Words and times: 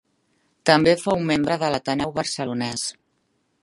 També 0.69 0.95
fou 1.03 1.21
membre 1.33 1.59
de 1.65 1.71
l'Ateneu 1.75 2.17
Barcelonès. 2.19 2.91